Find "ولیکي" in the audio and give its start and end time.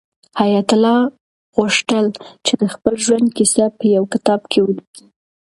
4.63-5.03